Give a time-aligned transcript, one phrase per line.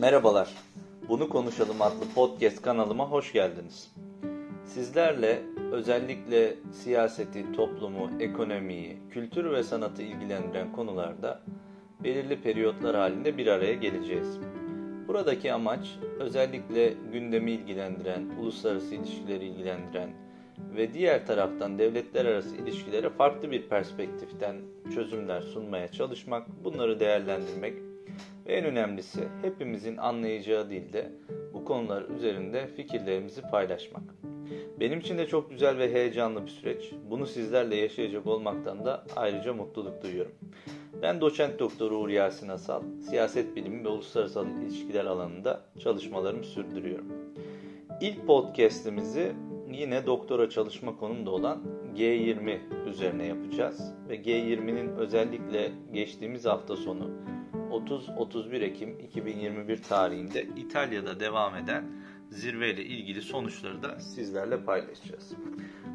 [0.00, 0.48] Merhabalar.
[1.08, 3.92] Bunu Konuşalım adlı podcast kanalıma hoş geldiniz.
[4.64, 5.42] Sizlerle
[5.72, 11.40] özellikle siyaseti, toplumu, ekonomiyi, kültür ve sanatı ilgilendiren konularda
[12.04, 14.38] belirli periyotlar halinde bir araya geleceğiz.
[15.08, 20.10] Buradaki amaç özellikle gündemi ilgilendiren, uluslararası ilişkileri ilgilendiren
[20.76, 24.56] ve diğer taraftan devletler arası ilişkilere farklı bir perspektiften
[24.94, 27.89] çözümler sunmaya çalışmak, bunları değerlendirmek
[28.50, 31.12] en önemlisi hepimizin anlayacağı dilde
[31.54, 34.02] bu konular üzerinde fikirlerimizi paylaşmak.
[34.80, 36.92] Benim için de çok güzel ve heyecanlı bir süreç.
[37.10, 40.32] Bunu sizlerle yaşayacak olmaktan da ayrıca mutluluk duyuyorum.
[41.02, 47.06] Ben doçent doktor Uğur Yasin Asal, siyaset bilimi ve uluslararası ilişkiler alanında çalışmalarımı sürdürüyorum.
[48.00, 49.32] İlk podcast'imizi
[49.72, 51.60] yine doktora çalışma konumda olan
[51.96, 52.58] G20
[52.88, 53.94] üzerine yapacağız.
[54.08, 57.10] Ve G20'nin özellikle geçtiğimiz hafta sonu
[57.70, 61.84] 30-31 Ekim 2021 tarihinde İtalya'da devam eden
[62.30, 65.32] zirveyle ilgili sonuçları da sizlerle paylaşacağız.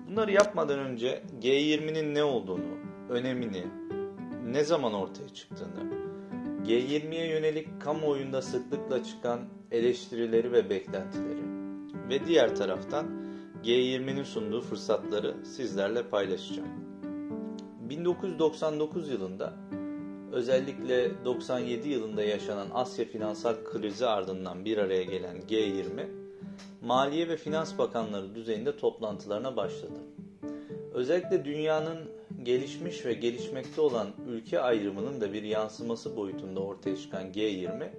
[0.10, 2.78] Bunları yapmadan önce G20'nin ne olduğunu,
[3.10, 3.64] önemini,
[4.46, 5.94] ne zaman ortaya çıktığını,
[6.66, 9.40] G20'ye yönelik kamuoyunda sıklıkla çıkan
[9.72, 11.46] eleştirileri ve beklentileri
[12.10, 13.06] ve diğer taraftan
[13.64, 16.70] G20'nin sunduğu fırsatları sizlerle paylaşacağım.
[17.90, 19.54] 1999 yılında
[20.36, 26.08] özellikle 97 yılında yaşanan Asya finansal krizi ardından bir araya gelen G20,
[26.82, 30.00] Maliye ve Finans Bakanları düzeyinde toplantılarına başladı.
[30.94, 31.98] Özellikle dünyanın
[32.44, 37.90] gelişmiş ve gelişmekte olan ülke ayrımının da bir yansıması boyutunda ortaya çıkan G20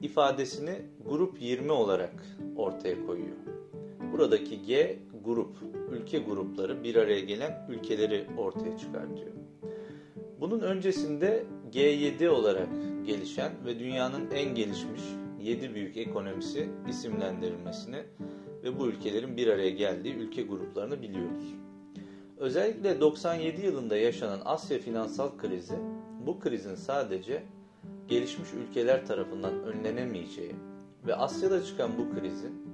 [0.00, 2.14] ifadesini Grup 20 olarak
[2.56, 3.36] ortaya koyuyor.
[4.12, 5.56] Buradaki G grup,
[5.92, 9.49] ülke grupları bir araya gelen ülkeleri ortaya çıkartıyor.
[10.40, 12.68] Bunun öncesinde G7 olarak
[13.06, 15.02] gelişen ve dünyanın en gelişmiş
[15.40, 18.02] 7 büyük ekonomisi isimlendirilmesini
[18.62, 21.54] ve bu ülkelerin bir araya geldiği ülke gruplarını biliyoruz.
[22.38, 25.76] Özellikle 97 yılında yaşanan Asya finansal krizi
[26.26, 27.42] bu krizin sadece
[28.08, 30.54] gelişmiş ülkeler tarafından önlenemeyeceği
[31.06, 32.70] ve Asya'da çıkan bu krizin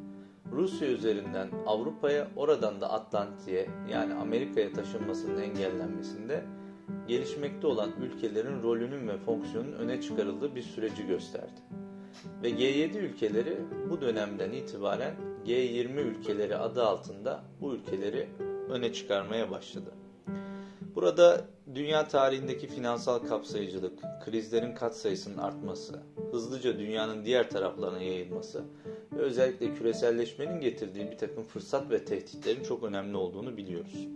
[0.52, 6.44] Rusya üzerinden Avrupa'ya oradan da Atlantik'e yani Amerika'ya taşınmasının engellenmesinde
[7.08, 11.60] gelişmekte olan ülkelerin rolünün ve fonksiyonunun öne çıkarıldığı bir süreci gösterdi.
[12.42, 13.58] Ve G7 ülkeleri
[13.90, 15.14] bu dönemden itibaren
[15.46, 18.28] G20 ülkeleri adı altında bu ülkeleri
[18.70, 19.92] öne çıkarmaya başladı.
[20.94, 21.44] Burada
[21.74, 28.64] dünya tarihindeki finansal kapsayıcılık, krizlerin katsayısının artması, hızlıca dünyanın diğer taraflarına yayılması
[29.12, 34.08] ve özellikle küreselleşmenin getirdiği bir takım fırsat ve tehditlerin çok önemli olduğunu biliyoruz.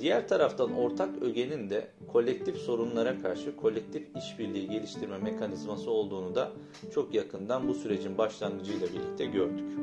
[0.00, 6.52] Diğer taraftan ortak ögenin de kolektif sorunlara karşı kolektif işbirliği geliştirme mekanizması olduğunu da
[6.94, 9.78] çok yakından bu sürecin başlangıcıyla birlikte gördük.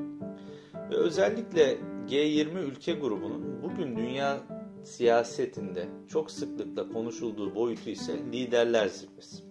[0.91, 1.77] Ve özellikle
[2.09, 4.39] G20 ülke grubunun bugün dünya
[4.83, 9.43] siyasetinde çok sıklıkla konuşulduğu boyutu ise liderler zirvesi.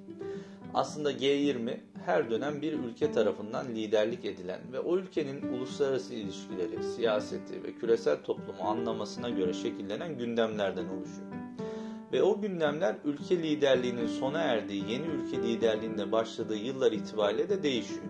[0.74, 1.76] Aslında G20
[2.06, 8.22] her dönem bir ülke tarafından liderlik edilen ve o ülkenin uluslararası ilişkileri, siyaseti ve küresel
[8.22, 11.28] toplumu anlamasına göre şekillenen gündemlerden oluşuyor.
[12.12, 18.02] Ve o gündemler ülke liderliğinin sona erdiği yeni ülke liderliğinde başladığı yıllar itibariyle de değişiyor.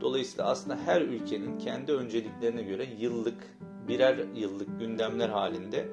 [0.00, 3.56] Dolayısıyla aslında her ülkenin kendi önceliklerine göre yıllık,
[3.88, 5.88] birer yıllık gündemler halinde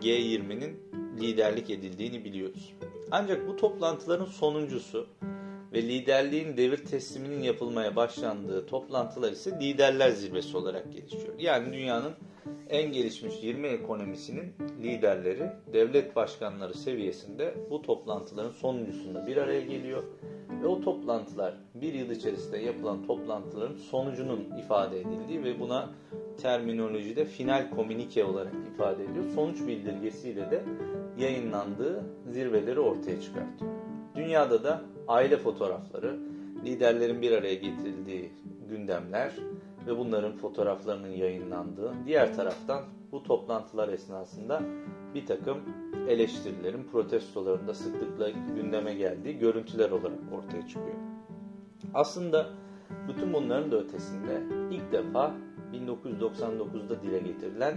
[0.00, 0.78] G20'nin
[1.20, 2.74] liderlik edildiğini biliyoruz.
[3.10, 5.06] Ancak bu toplantıların sonuncusu
[5.72, 11.34] ve liderliğin devir tesliminin yapılmaya başlandığı toplantılar ise liderler zirvesi olarak gelişiyor.
[11.38, 12.12] Yani dünyanın
[12.70, 20.02] en gelişmiş 20 ekonomisinin liderleri, devlet başkanları seviyesinde bu toplantıların sonuncusunda bir araya geliyor.
[20.62, 25.90] Ve o toplantılar bir yıl içerisinde yapılan toplantıların sonucunun ifade edildiği ve buna
[26.42, 29.24] terminolojide final komünike olarak ifade ediyor.
[29.34, 30.64] Sonuç bildirgesiyle de
[31.18, 33.72] yayınlandığı zirveleri ortaya çıkartıyor.
[34.14, 36.18] Dünyada da aile fotoğrafları,
[36.64, 38.32] liderlerin bir araya getirildiği
[38.68, 39.32] gündemler
[39.86, 44.62] ve bunların fotoğraflarının yayınlandığı, diğer taraftan bu toplantılar esnasında
[45.14, 45.58] bir takım
[46.08, 50.96] eleştirilerin, protestoların da sıklıkla gündeme geldiği görüntüler olarak ortaya çıkıyor.
[51.94, 52.46] Aslında
[53.08, 55.34] bütün bunların da ötesinde ilk defa
[55.72, 57.74] 1999'da dile getirilen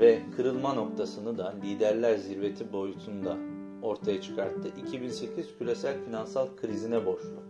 [0.00, 3.36] ve kırılma noktasını da liderler zirveti boyutunda
[3.82, 4.68] ortaya çıkarttı.
[4.86, 7.42] 2008 küresel finansal krizine borçlu.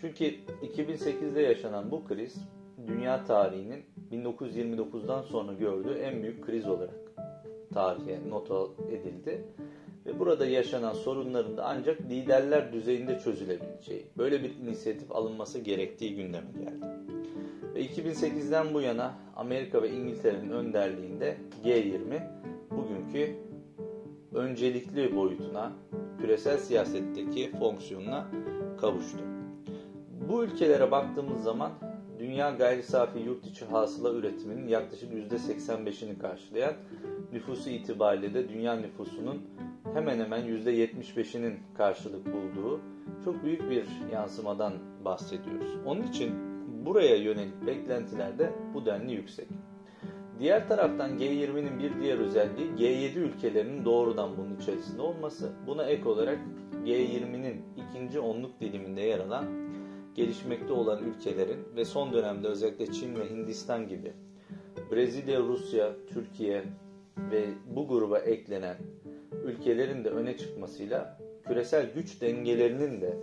[0.00, 2.36] Çünkü 2008'de yaşanan bu kriz
[2.86, 6.94] dünya tarihinin 1929'dan sonra gördüğü en büyük kriz olarak
[7.74, 8.50] tarihe not
[8.90, 9.44] edildi.
[10.06, 16.50] ve burada yaşanan sorunların da ancak liderler düzeyinde çözülebileceği, böyle bir inisiyatif alınması gerektiği gündeme
[16.52, 16.86] geldi.
[17.74, 22.20] Ve 2008'den bu yana Amerika ve İngiltere'nin önderliğinde G20
[22.70, 23.49] bugünkü
[24.34, 25.72] öncelikli boyutuna,
[26.20, 28.26] küresel siyasetteki fonksiyonuna
[28.80, 29.18] kavuştu.
[30.28, 31.72] Bu ülkelere baktığımız zaman
[32.18, 36.74] dünya gayri safi yurt içi hasıla üretiminin yaklaşık %85'ini karşılayan
[37.32, 39.42] nüfusu itibariyle de dünya nüfusunun
[39.94, 42.80] hemen hemen %75'inin karşılık bulduğu
[43.24, 44.72] çok büyük bir yansımadan
[45.04, 45.76] bahsediyoruz.
[45.86, 46.32] Onun için
[46.86, 49.48] buraya yönelik beklentiler de bu denli yüksek.
[50.40, 55.52] Diğer taraftan G20'nin bir diğer özelliği G7 ülkelerinin doğrudan bunun içerisinde olması.
[55.66, 56.38] Buna ek olarak
[56.84, 59.44] G20'nin ikinci onluk diliminde yer alan
[60.14, 64.12] gelişmekte olan ülkelerin ve son dönemde özellikle Çin ve Hindistan gibi
[64.92, 66.64] Brezilya, Rusya, Türkiye
[67.30, 67.44] ve
[67.76, 68.76] bu gruba eklenen
[69.44, 73.16] ülkelerin de öne çıkmasıyla küresel güç dengelerinin de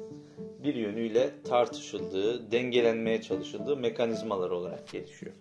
[0.63, 5.33] bir yönüyle tartışıldığı, dengelenmeye çalışıldığı mekanizmalar olarak gelişiyor.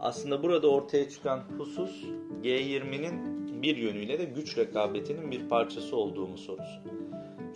[0.00, 2.04] Aslında burada ortaya çıkan husus
[2.42, 6.80] G20'nin bir yönüyle de güç rekabetinin bir parçası olduğumu sorusu.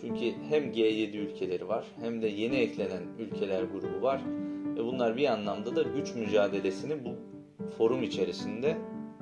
[0.01, 4.21] Çünkü hem G7 ülkeleri var hem de yeni eklenen ülkeler grubu var
[4.77, 7.11] ve bunlar bir anlamda da güç mücadelesini bu
[7.79, 8.77] forum içerisinde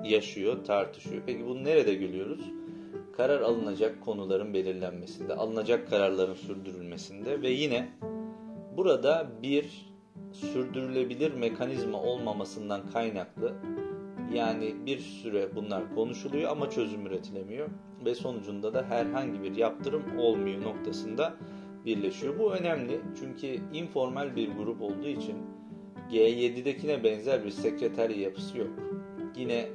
[0.04, 1.22] yaşıyor, tartışıyor.
[1.26, 2.40] Peki bunu nerede görüyoruz?
[3.16, 7.88] Karar alınacak konuların belirlenmesinde, alınacak kararların sürdürülmesinde ve yine
[8.76, 9.87] burada bir
[10.32, 13.54] sürdürülebilir mekanizma olmamasından kaynaklı
[14.34, 17.68] yani bir süre bunlar konuşuluyor ama çözüm üretilemiyor
[18.04, 21.34] ve sonucunda da herhangi bir yaptırım olmuyor noktasında
[21.84, 22.38] birleşiyor.
[22.38, 25.36] Bu önemli çünkü informal bir grup olduğu için
[26.10, 28.70] G7'dekine benzer bir sekreterya yapısı yok.
[29.36, 29.68] Yine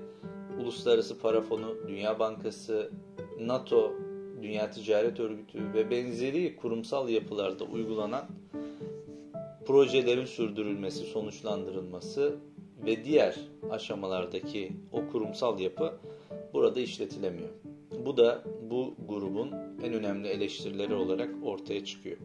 [0.62, 2.92] Uluslararası Para Fonu, Dünya Bankası,
[3.40, 3.94] NATO,
[4.42, 8.26] Dünya Ticaret Örgütü ve benzeri kurumsal yapılarda uygulanan
[9.66, 12.36] projelerin sürdürülmesi, sonuçlandırılması
[12.86, 13.36] ve diğer
[13.72, 15.94] aşamalardaki o kurumsal yapı
[16.54, 17.50] burada işletilemiyor.
[18.06, 19.52] Bu da bu grubun
[19.84, 22.18] en önemli eleştirileri olarak ortaya çıkıyor.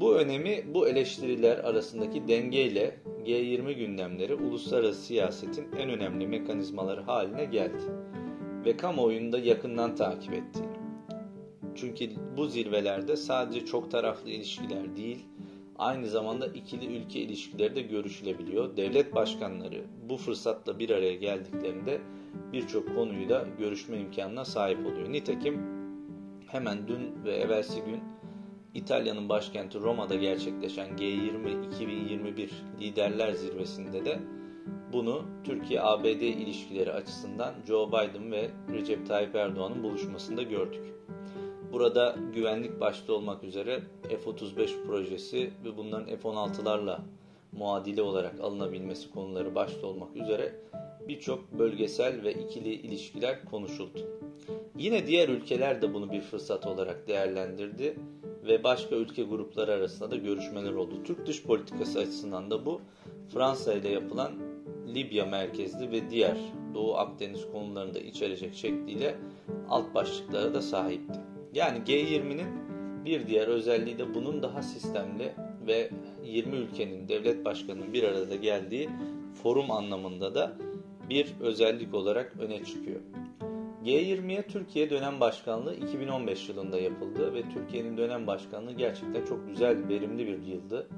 [0.00, 7.82] Bu önemi bu eleştiriler arasındaki dengeyle G20 gündemleri uluslararası siyasetin en önemli mekanizmaları haline geldi
[8.64, 10.60] ve kamuoyunda yakından takip etti.
[11.74, 15.26] Çünkü bu zirvelerde sadece çok taraflı ilişkiler değil,
[15.80, 18.76] aynı zamanda ikili ülke ilişkileri de görüşülebiliyor.
[18.76, 22.00] Devlet başkanları bu fırsatla bir araya geldiklerinde
[22.52, 25.12] birçok konuyu da görüşme imkanına sahip oluyor.
[25.12, 25.60] Nitekim
[26.46, 28.00] hemen dün ve evvelsi gün
[28.74, 32.50] İtalya'nın başkenti Roma'da gerçekleşen G20 2021
[32.80, 34.20] Liderler Zirvesi'nde de
[34.92, 40.84] bunu Türkiye-ABD ilişkileri açısından Joe Biden ve Recep Tayyip Erdoğan'ın buluşmasında gördük.
[41.72, 46.98] Burada güvenlik başta olmak üzere F-35 projesi ve bunların F-16'larla
[47.52, 50.54] muadili olarak alınabilmesi konuları başta olmak üzere
[51.08, 53.98] birçok bölgesel ve ikili ilişkiler konuşuldu.
[54.78, 57.96] Yine diğer ülkeler de bunu bir fırsat olarak değerlendirdi
[58.46, 60.94] ve başka ülke grupları arasında da görüşmeler oldu.
[61.04, 62.80] Türk dış politikası açısından da bu
[63.32, 64.32] Fransa ile yapılan
[64.94, 66.36] Libya merkezli ve diğer
[66.74, 69.16] Doğu Akdeniz konularını da içerecek şekliyle
[69.68, 71.29] alt başlıklara da sahipti.
[71.54, 72.48] Yani G20'nin
[73.04, 75.32] bir diğer özelliği de bunun daha sistemli
[75.66, 75.90] ve
[76.24, 78.88] 20 ülkenin devlet başkanının bir arada geldiği
[79.42, 80.52] forum anlamında da
[81.08, 83.00] bir özellik olarak öne çıkıyor.
[83.84, 90.26] G20'ye Türkiye dönem başkanlığı 2015 yılında yapıldı ve Türkiye'nin dönem başkanlığı gerçekten çok güzel, verimli
[90.26, 90.88] bir yıldı.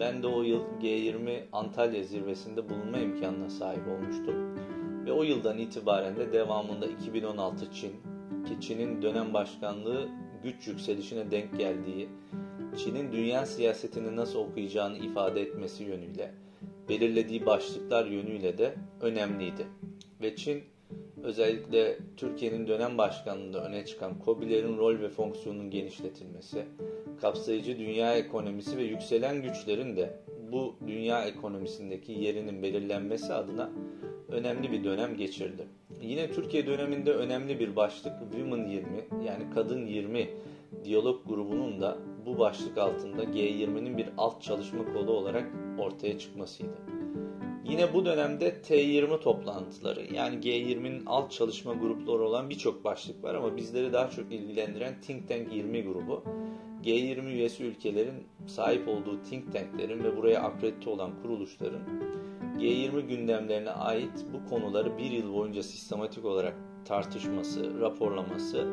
[0.00, 4.34] Ben de o yıl G20 Antalya zirvesinde bulunma imkanına sahip olmuştum.
[5.06, 7.92] Ve o yıldan itibaren de devamında 2016 Çin,
[8.46, 10.08] ki Çin'in dönem başkanlığı
[10.42, 12.08] güç yükselişine denk geldiği,
[12.76, 16.34] Çin'in dünya siyasetini nasıl okuyacağını ifade etmesi yönüyle,
[16.88, 19.66] belirlediği başlıklar yönüyle de önemliydi.
[20.22, 20.62] Ve Çin
[21.22, 26.64] özellikle Türkiye'nin dönem başkanlığında öne çıkan COBİ'lerin rol ve fonksiyonunun genişletilmesi,
[27.20, 30.20] kapsayıcı dünya ekonomisi ve yükselen güçlerin de
[30.52, 33.70] bu dünya ekonomisindeki yerinin belirlenmesi adına
[34.28, 35.66] önemli bir dönem geçirdi.
[36.06, 38.86] Yine Türkiye döneminde önemli bir başlık Women 20
[39.26, 40.28] yani Kadın 20
[40.84, 45.46] diyalog grubunun da bu başlık altında G20'nin bir alt çalışma kolu olarak
[45.78, 46.76] ortaya çıkmasıydı.
[47.64, 53.56] Yine bu dönemde T20 toplantıları yani G20'nin alt çalışma grupları olan birçok başlık var ama
[53.56, 56.22] bizleri daha çok ilgilendiren Think Tank 20 grubu
[56.84, 61.82] G20 üyesi ülkelerin sahip olduğu think tanklerin ve buraya akredite olan kuruluşların
[62.58, 68.66] G20 gündemlerine ait bu konuları bir yıl boyunca sistematik olarak tartışması, raporlaması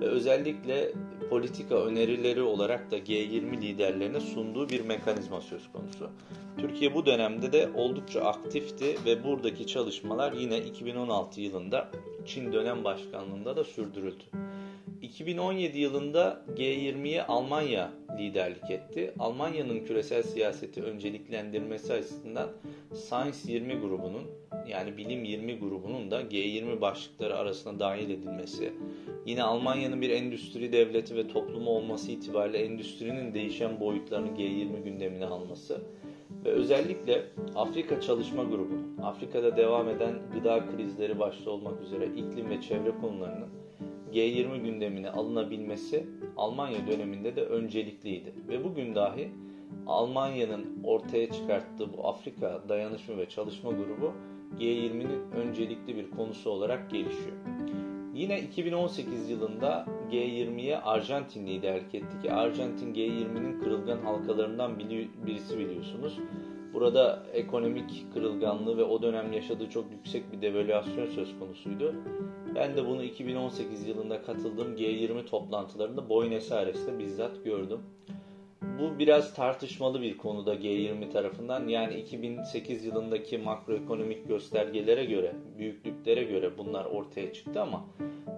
[0.00, 0.92] ve özellikle
[1.30, 6.10] politika önerileri olarak da G20 liderlerine sunduğu bir mekanizma söz konusu.
[6.58, 11.90] Türkiye bu dönemde de oldukça aktifti ve buradaki çalışmalar yine 2016 yılında
[12.26, 14.24] Çin dönem başkanlığında da sürdürüldü.
[15.02, 19.14] 2017 yılında G20'ye Almanya liderlik etti.
[19.18, 22.48] Almanya'nın küresel siyaseti önceliklendirmesi açısından
[22.94, 24.22] Science 20 grubunun
[24.68, 28.72] yani Bilim 20 grubunun da G20 başlıkları arasına dahil edilmesi,
[29.26, 35.80] yine Almanya'nın bir endüstri devleti ve toplumu olması itibariyle endüstrinin değişen boyutlarını G20 gündemine alması
[36.44, 37.22] ve özellikle
[37.54, 43.48] Afrika Çalışma Grubu'nun, Afrika'da devam eden gıda krizleri başta olmak üzere iklim ve çevre konularının
[44.12, 46.06] G20 gündemine alınabilmesi
[46.36, 48.32] Almanya döneminde de öncelikliydi.
[48.48, 49.30] Ve bugün dahi
[49.86, 54.12] Almanya'nın ortaya çıkarttığı bu Afrika Dayanışma ve Çalışma Grubu
[54.58, 57.36] G20'nin öncelikli bir konusu olarak gelişiyor.
[58.14, 64.78] Yine 2018 yılında G20'ye Arjantin liderlik etti ki Arjantin G20'nin kırılgan halkalarından
[65.26, 66.18] birisi biliyorsunuz.
[66.74, 71.94] Burada ekonomik kırılganlığı ve o dönem yaşadığı çok yüksek bir devalüasyon söz konusuydu.
[72.54, 77.80] Ben de bunu 2018 yılında katıldığım G20 toplantılarında Buenos Aires'te bizzat gördüm.
[78.78, 81.68] Bu biraz tartışmalı bir konuda G20 tarafından.
[81.68, 87.84] Yani 2008 yılındaki makroekonomik göstergelere göre, büyüklüklere göre bunlar ortaya çıktı ama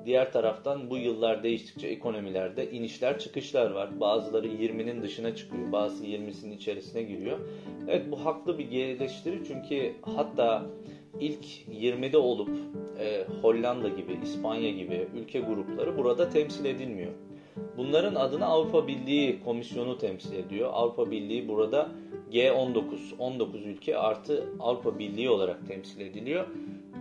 [0.06, 4.00] diğer taraftan bu yıllar değiştikçe ekonomilerde inişler çıkışlar var.
[4.00, 7.38] Bazıları 20'nin dışına çıkıyor, bazı 20'sinin içerisine giriyor.
[7.88, 10.66] Evet bu haklı bir eleştiri çünkü hatta
[11.20, 12.50] ilk 20'de olup
[12.98, 17.12] e, Hollanda gibi, İspanya gibi ülke grupları burada temsil edilmiyor.
[17.76, 20.70] Bunların adına Avrupa Birliği Komisyonu temsil ediyor.
[20.72, 21.88] Avrupa Birliği burada
[22.32, 22.84] G19,
[23.18, 26.46] 19 ülke artı Avrupa Birliği olarak temsil ediliyor.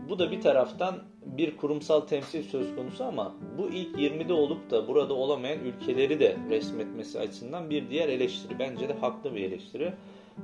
[0.10, 0.96] Bu da bir taraftan
[1.26, 6.38] bir kurumsal temsil söz konusu ama bu ilk 20'de olup da burada olamayan ülkeleri de
[6.50, 8.60] resmetmesi açısından bir diğer eleştiri.
[8.60, 9.94] Bence de haklı bir eleştiri.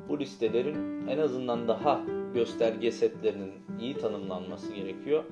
[0.09, 2.01] Bu listelerin en azından daha
[2.33, 3.51] gösterge setlerinin
[3.81, 5.23] iyi tanımlanması gerekiyor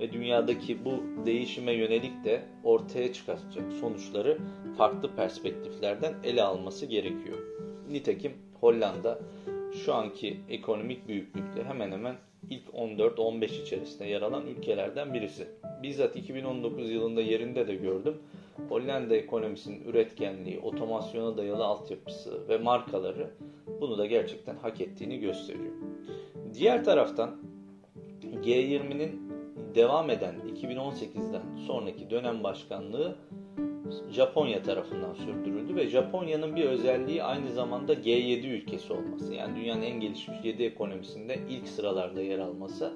[0.00, 4.38] ve dünyadaki bu değişime yönelik de ortaya çıkacak sonuçları
[4.78, 7.38] farklı perspektiflerden ele alması gerekiyor.
[7.90, 9.18] Nitekim Hollanda
[9.84, 12.16] şu anki ekonomik büyüklükte hemen hemen
[12.50, 15.48] ilk 14-15 içerisinde yer alan ülkelerden birisi.
[15.82, 18.16] Bizzat 2019 yılında yerinde de gördüm.
[18.68, 23.30] Hollanda ekonomisinin üretkenliği, otomasyona dayalı altyapısı ve markaları
[23.80, 25.72] bunu da gerçekten hak ettiğini gösteriyor.
[26.54, 27.36] Diğer taraftan
[28.44, 29.26] G20'nin
[29.76, 33.16] devam eden 2018'den sonraki dönem başkanlığı
[34.10, 39.34] Japonya tarafından sürdürüldü ve Japonya'nın bir özelliği aynı zamanda G7 ülkesi olması.
[39.34, 42.92] Yani dünyanın en gelişmiş 7 ekonomisinde ilk sıralarda yer alması.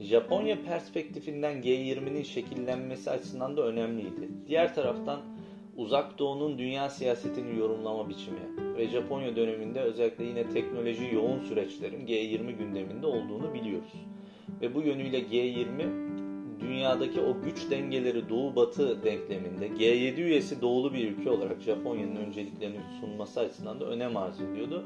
[0.00, 4.28] Japonya perspektifinden G20'nin şekillenmesi açısından da önemliydi.
[4.46, 5.20] Diğer taraftan
[5.76, 12.52] Uzak Doğu'nun dünya siyasetini yorumlama biçimi ve Japonya döneminde özellikle yine teknoloji yoğun süreçlerin G20
[12.52, 13.92] gündeminde olduğunu biliyoruz.
[14.60, 16.07] Ve bu yönüyle G20
[16.60, 22.80] dünyadaki o güç dengeleri doğu batı denkleminde G7 üyesi doğulu bir ülke olarak Japonya'nın önceliklerini
[23.00, 24.84] sunması açısından da önem arz ediyordu.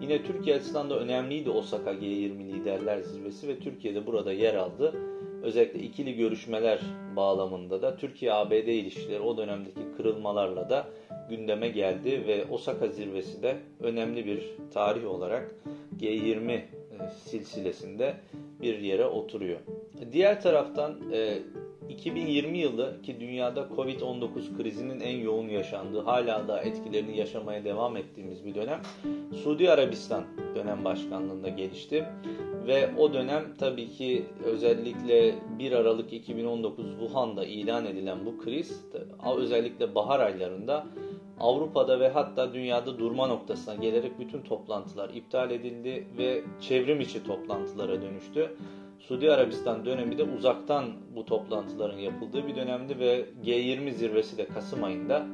[0.00, 4.94] Yine Türkiye açısından da önemliydi Osaka G20 liderler zirvesi ve Türkiye'de burada yer aldı.
[5.42, 6.80] Özellikle ikili görüşmeler
[7.16, 10.86] bağlamında da Türkiye-ABD ilişkileri o dönemdeki kırılmalarla da
[11.30, 14.42] gündeme geldi ve Osaka zirvesi de önemli bir
[14.74, 15.54] tarih olarak
[16.00, 16.64] G20 e,
[17.24, 18.14] silsilesinde
[18.62, 19.60] bir yere oturuyor.
[20.12, 20.98] Diğer taraftan
[21.88, 27.96] 2020 e, yılı ki dünyada Covid-19 krizinin en yoğun yaşandığı, hala da etkilerini yaşamaya devam
[27.96, 28.80] ettiğimiz bir dönem
[29.42, 30.24] Suudi Arabistan
[30.54, 32.04] dönem başkanlığında gelişti.
[32.66, 38.84] Ve o dönem tabii ki özellikle 1 Aralık 2019 Wuhan'da ilan edilen bu kriz
[39.36, 40.86] özellikle bahar aylarında
[41.40, 48.02] Avrupa'da ve hatta dünyada durma noktasına gelerek bütün toplantılar iptal edildi ve çevrim içi toplantılara
[48.02, 48.56] dönüştü.
[48.98, 50.84] Suudi Arabistan dönemi de uzaktan
[51.16, 55.26] bu toplantıların yapıldığı bir dönemdi ve G20 zirvesi de Kasım ayında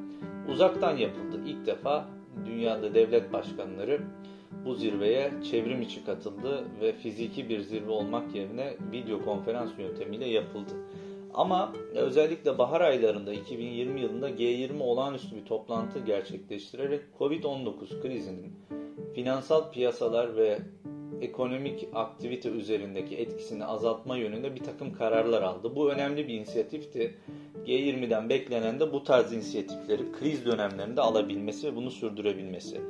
[0.48, 1.40] uzaktan yapıldı.
[1.46, 2.04] İlk defa
[2.46, 4.00] dünyada devlet başkanları
[4.64, 10.72] bu zirveye çevrim içi katıldı ve fiziki bir zirve olmak yerine video konferans yöntemiyle yapıldı.
[11.34, 18.52] Ama özellikle bahar aylarında 2020 yılında G20 olağanüstü bir toplantı gerçekleştirerek Covid-19 krizinin
[19.14, 20.58] finansal piyasalar ve
[21.20, 25.76] ekonomik aktivite üzerindeki etkisini azaltma yönünde bir takım kararlar aldı.
[25.76, 27.14] Bu önemli bir inisiyatifti.
[27.66, 32.80] G20'den beklenen de bu tarz inisiyatifleri kriz dönemlerinde alabilmesi ve bunu sürdürebilmesi.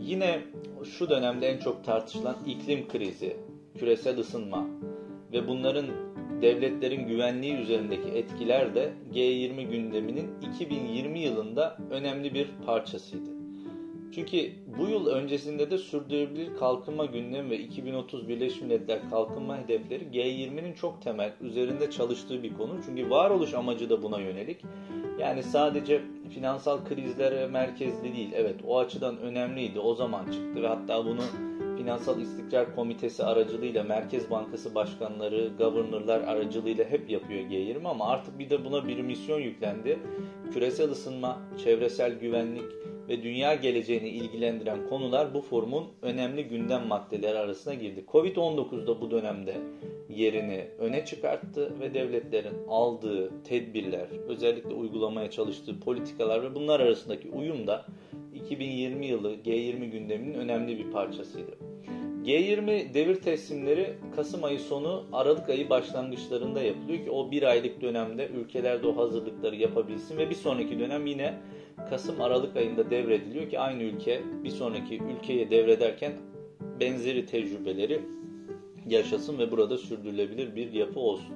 [0.00, 0.42] Yine
[0.84, 3.36] şu dönemde en çok tartışılan iklim krizi,
[3.78, 4.66] küresel ısınma
[5.32, 5.86] ve bunların
[6.42, 13.36] devletlerin güvenliği üzerindeki etkiler de G20 gündeminin 2020 yılında önemli bir parçasıydı.
[14.14, 20.72] Çünkü bu yıl öncesinde de sürdürülebilir kalkınma gündemi ve 2030 Birleşmiş Milletler kalkınma hedefleri G20'nin
[20.72, 22.72] çok temel üzerinde çalıştığı bir konu.
[22.86, 24.64] Çünkü varoluş amacı da buna yönelik.
[25.20, 26.02] Yani sadece
[26.34, 28.30] finansal krizlere merkezli değil.
[28.34, 29.80] Evet o açıdan önemliydi.
[29.80, 31.22] O zaman çıktı ve hatta bunu
[31.86, 38.50] Finansal İstikrar Komitesi aracılığıyla Merkez Bankası başkanları, governorlar aracılığıyla hep yapıyor G20 ama artık bir
[38.50, 39.98] de buna bir misyon yüklendi.
[40.52, 42.64] Küresel ısınma, çevresel güvenlik
[43.08, 48.04] ve dünya geleceğini ilgilendiren konular bu forumun önemli gündem maddeleri arasına girdi.
[48.12, 49.54] Covid-19 da bu dönemde
[50.08, 57.66] yerini öne çıkarttı ve devletlerin aldığı tedbirler, özellikle uygulamaya çalıştığı politikalar ve bunlar arasındaki uyum
[57.66, 57.86] da
[58.34, 61.65] 2020 yılı G20 gündeminin önemli bir parçasıydı.
[62.26, 68.28] G20 devir teslimleri Kasım ayı sonu Aralık ayı başlangıçlarında yapılıyor ki o bir aylık dönemde
[68.28, 71.34] ülkelerde o hazırlıkları yapabilsin ve bir sonraki dönem yine
[71.90, 76.12] Kasım Aralık ayında devrediliyor ki aynı ülke bir sonraki ülkeye devrederken
[76.80, 78.00] benzeri tecrübeleri
[78.88, 81.34] yaşasın ve burada sürdürülebilir bir yapı olsun.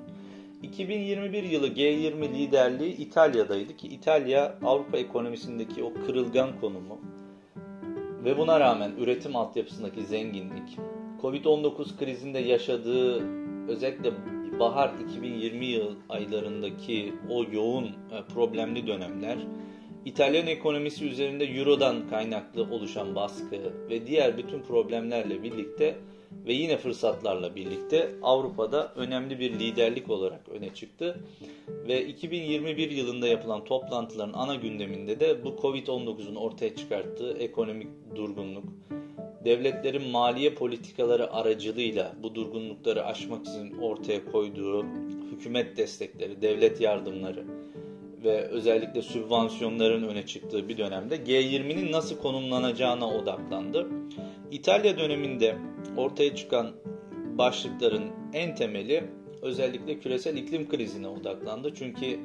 [0.62, 7.00] 2021 yılı G20 liderliği İtalya'daydı ki İtalya Avrupa ekonomisindeki o kırılgan konumu
[8.24, 10.78] ve buna rağmen üretim altyapısındaki zenginlik,
[11.22, 13.22] Covid-19 krizinde yaşadığı
[13.68, 14.12] özellikle
[14.60, 17.90] bahar 2020 yıl aylarındaki o yoğun e,
[18.34, 19.38] problemli dönemler,
[20.04, 23.56] İtalyan ekonomisi üzerinde Euro'dan kaynaklı oluşan baskı
[23.90, 25.96] ve diğer bütün problemlerle birlikte
[26.46, 31.20] ve yine fırsatlarla birlikte Avrupa'da önemli bir liderlik olarak öne çıktı.
[31.68, 38.64] Ve 2021 yılında yapılan toplantıların ana gündeminde de bu Covid-19'un ortaya çıkarttığı ekonomik durgunluk,
[39.44, 44.84] devletlerin maliye politikaları aracılığıyla bu durgunlukları aşmak için ortaya koyduğu
[45.32, 47.44] hükümet destekleri, devlet yardımları
[48.24, 53.86] ve özellikle sübvansiyonların öne çıktığı bir dönemde G20'nin nasıl konumlanacağına odaklandı.
[54.50, 55.56] İtalya döneminde
[55.96, 56.70] ortaya çıkan
[57.38, 59.04] başlıkların en temeli
[59.42, 61.74] özellikle küresel iklim krizine odaklandı.
[61.74, 62.20] Çünkü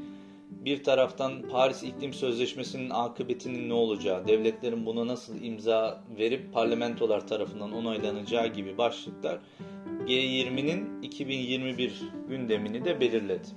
[0.49, 7.71] bir taraftan Paris İklim Sözleşmesi'nin akıbetinin ne olacağı, devletlerin buna nasıl imza verip parlamentolar tarafından
[7.71, 9.39] onaylanacağı gibi başlıklar
[10.07, 13.47] G20'nin 2021 gündemini de belirledi.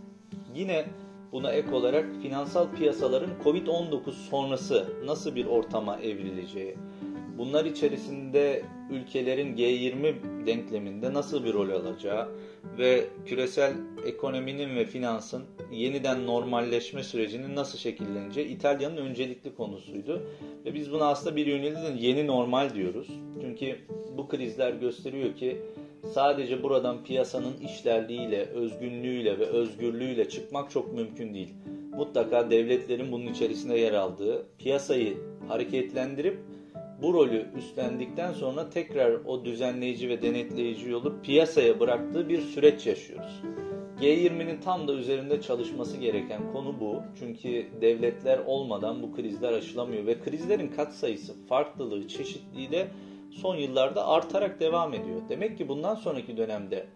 [0.55, 0.85] Yine
[1.33, 6.77] buna ek olarak finansal piyasaların Covid-19 sonrası nasıl bir ortama evrileceği,
[7.39, 12.29] bunlar içerisinde ülkelerin G20 denkleminde nasıl bir rol alacağı
[12.79, 13.73] ve küresel
[14.07, 20.23] ekonominin ve finansın yeniden normalleşme sürecinin nasıl şekilleneceği İtalya'nın öncelikli konusuydu.
[20.65, 23.09] Ve biz buna aslında bir yönüyle yeni normal diyoruz.
[23.41, 23.79] Çünkü
[24.17, 25.57] bu krizler gösteriyor ki
[26.15, 31.55] sadece buradan piyasanın işlerliğiyle, özgünlüğüyle ve özgürlüğüyle çıkmak çok mümkün değil.
[31.97, 35.17] Mutlaka devletlerin bunun içerisinde yer aldığı, piyasayı
[35.49, 36.39] hareketlendirip
[37.03, 43.43] bu rolü üstlendikten sonra tekrar o düzenleyici ve denetleyici yolu piyasaya bıraktığı bir süreç yaşıyoruz.
[44.01, 47.03] G20'nin tam da üzerinde çalışması gereken konu bu.
[47.19, 52.89] Çünkü devletler olmadan bu krizler aşılamıyor ve krizlerin katsayısı, farklılığı, çeşitliliği de
[53.31, 55.21] son yıllarda artarak devam ediyor.
[55.29, 56.87] Demek ki bundan sonraki dönemde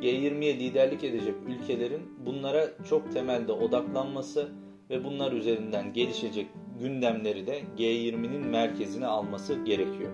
[0.00, 4.48] G20'ye liderlik edecek ülkelerin bunlara çok temelde odaklanması
[4.90, 6.46] ve bunlar üzerinden gelişecek
[6.80, 10.12] gündemleri de G20'nin merkezine alması gerekiyor.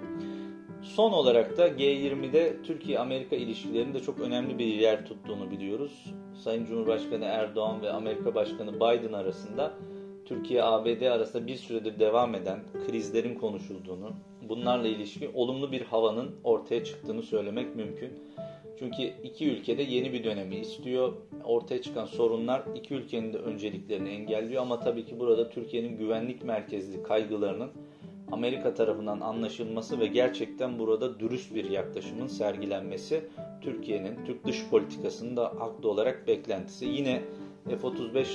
[0.82, 6.14] Son olarak da G20'de Türkiye-Amerika ilişkilerinde çok önemli bir yer tuttuğunu biliyoruz.
[6.34, 9.72] Sayın Cumhurbaşkanı Erdoğan ve Amerika Başkanı Biden arasında
[10.24, 14.10] Türkiye-ABD arasında bir süredir devam eden krizlerin konuşulduğunu,
[14.48, 18.12] bunlarla ilişkin olumlu bir havanın ortaya çıktığını söylemek mümkün.
[18.78, 21.12] Çünkü iki ülkede yeni bir dönemi istiyor.
[21.44, 27.02] Ortaya çıkan sorunlar iki ülkenin de önceliklerini engelliyor ama tabii ki burada Türkiye'nin güvenlik merkezli
[27.02, 27.70] kaygılarının
[28.32, 33.24] Amerika tarafından anlaşılması ve gerçekten burada dürüst bir yaklaşımın sergilenmesi
[33.60, 36.86] Türkiye'nin Türk dış politikasının da haklı olarak beklentisi.
[36.86, 37.22] Yine
[37.68, 38.26] F-35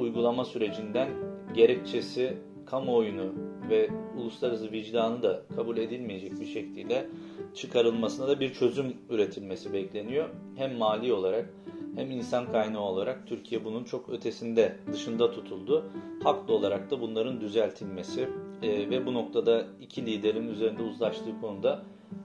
[0.00, 1.08] uygulama sürecinden
[1.54, 2.36] gerekçesi
[2.66, 3.32] kamuoyunu
[3.70, 7.06] ve uluslararası vicdanı da kabul edilmeyecek bir şekilde
[7.54, 10.28] çıkarılmasına da bir çözüm üretilmesi bekleniyor.
[10.56, 11.54] Hem mali olarak
[11.96, 15.90] hem insan kaynağı olarak Türkiye bunun çok ötesinde, dışında tutuldu.
[16.22, 18.28] Haklı olarak da bunların düzeltilmesi
[18.62, 21.82] e, ve bu noktada iki liderin üzerinde uzlaştığı konuda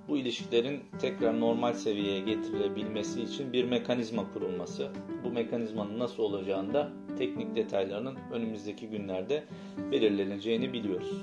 [0.10, 4.90] bu ilişkilerin tekrar normal seviyeye getirilebilmesi için bir mekanizma kurulması.
[5.24, 9.44] Bu mekanizmanın nasıl olacağını da teknik detaylarının önümüzdeki günlerde
[9.92, 11.22] belirleneceğini biliyoruz.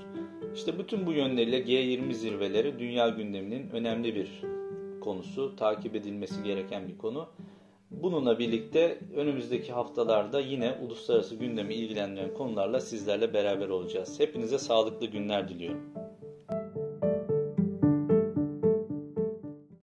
[0.54, 4.42] İşte bütün bu yönleriyle G20 zirveleri dünya gündeminin önemli bir
[5.00, 7.28] konusu, takip edilmesi gereken bir konu.
[7.90, 14.20] Bununla birlikte önümüzdeki haftalarda yine uluslararası gündemi ilgilendiren konularla sizlerle beraber olacağız.
[14.20, 16.01] Hepinize sağlıklı günler diliyorum.